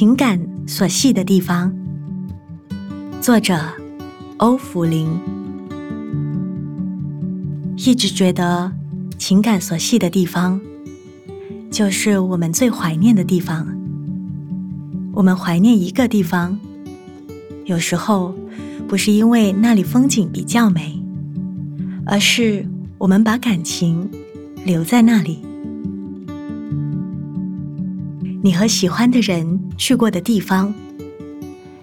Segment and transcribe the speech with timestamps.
[0.00, 1.70] 情感所系的地方，
[3.20, 3.54] 作者
[4.38, 5.06] 欧福林。
[7.76, 8.72] 一直觉得
[9.18, 10.58] 情感所系的地方，
[11.70, 13.66] 就是我们最怀念的地方。
[15.12, 16.58] 我们怀念一个地方，
[17.66, 18.34] 有时候
[18.88, 20.98] 不是因为那里风景比较美，
[22.06, 24.10] 而是我们把感情
[24.64, 25.49] 留在那里。
[28.42, 30.72] 你和喜欢的人去过的地方，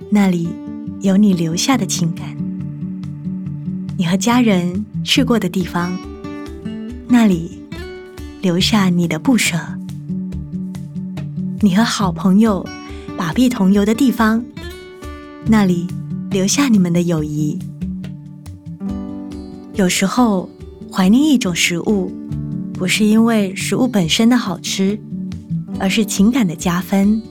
[0.10, 0.48] 那里
[1.02, 2.28] 有你留下的情感；
[3.98, 5.98] 你和家人去过的地方，
[7.08, 7.60] 那里
[8.42, 9.58] 留下你的不舍；
[11.62, 12.66] 你和好朋友
[13.18, 14.44] 把臂同游的地方，
[15.46, 15.88] 那里
[16.32, 17.60] 留下你们的友谊。
[19.74, 20.50] 有时候
[20.92, 22.12] 怀念一种食物，
[22.74, 25.00] 不是因为食物本身的好吃。
[25.80, 27.22] 而是情感的加分。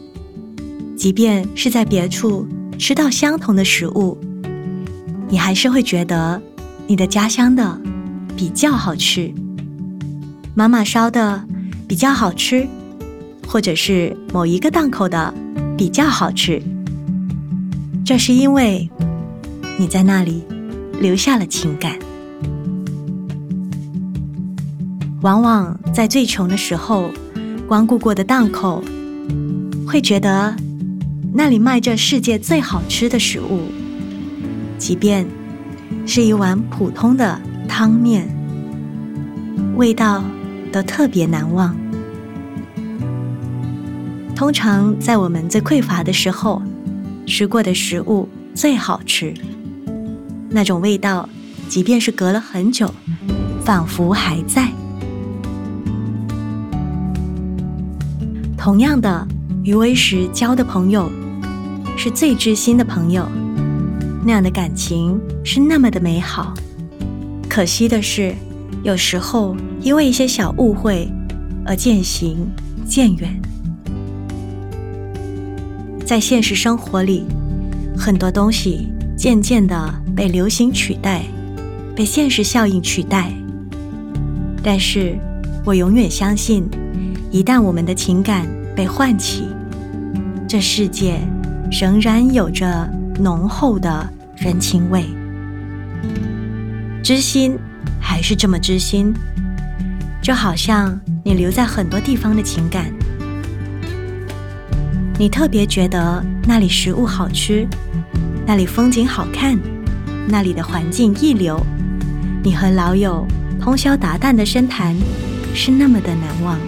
[0.96, 2.46] 即便是在别处
[2.78, 4.16] 吃到相同的食物，
[5.28, 6.40] 你还是会觉得
[6.86, 7.78] 你的家乡的
[8.36, 9.32] 比较好吃，
[10.54, 11.44] 妈妈烧的
[11.86, 12.66] 比较好吃，
[13.46, 15.32] 或者是某一个档口的
[15.76, 16.62] 比较好吃。
[18.04, 18.88] 这是因为
[19.78, 20.42] 你在那里
[21.00, 21.98] 留下了情感。
[25.20, 27.10] 往往在最穷的时候。
[27.66, 28.82] 光顾过的档口，
[29.88, 30.54] 会觉得
[31.32, 33.62] 那里卖着世界最好吃的食物，
[34.78, 35.26] 即便
[36.06, 38.28] 是一碗普通的汤面，
[39.74, 40.22] 味道
[40.72, 41.76] 都特别难忘。
[44.36, 46.62] 通常在我们最匮乏的时候，
[47.26, 49.34] 吃过的食物最好吃，
[50.50, 51.28] 那种味道，
[51.68, 52.94] 即便是隔了很久，
[53.64, 54.70] 仿佛还在。
[58.66, 59.24] 同样的，
[59.62, 61.08] 余威时交的朋友
[61.96, 63.24] 是最知心的朋友，
[64.24, 66.52] 那样的感情是那么的美好。
[67.48, 68.34] 可惜的是，
[68.82, 71.08] 有时候因为一些小误会
[71.64, 72.38] 而渐行
[72.84, 73.40] 渐远。
[76.04, 77.22] 在现实生活里，
[77.96, 81.22] 很多东西渐渐的被流行取代，
[81.94, 83.32] 被现实效应取代。
[84.60, 85.16] 但是
[85.64, 86.68] 我永远相信。
[87.32, 88.46] 一旦我们的情感
[88.76, 89.48] 被唤起，
[90.46, 91.18] 这世界
[91.72, 92.88] 仍然有着
[93.18, 94.06] 浓厚的
[94.36, 95.06] 人情味。
[97.02, 97.58] 知心
[97.98, 99.14] 还是这么知心，
[100.20, 102.92] 就好像你留在很多地方的情感，
[105.18, 107.66] 你特别觉得那里食物好吃，
[108.46, 109.58] 那里风景好看，
[110.28, 111.58] 那里的环境一流，
[112.42, 113.26] 你和老友
[113.58, 114.94] 通宵达旦的深谈，
[115.54, 116.58] 是那么的难忘。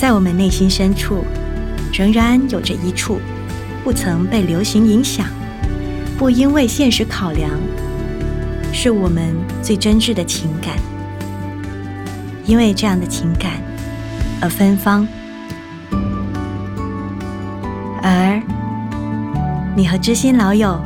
[0.00, 1.22] 在我们内心深处，
[1.92, 3.20] 仍然有着一处，
[3.84, 5.26] 不曾被流行影响，
[6.16, 7.50] 不因为现实考量，
[8.72, 10.76] 是我们最真挚的情感。
[12.46, 13.60] 因为这样的情感
[14.40, 15.06] 而芬芳。
[18.02, 18.40] 而
[19.76, 20.80] 你和知心老友，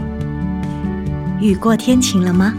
[1.41, 2.53] 雨过天晴了吗？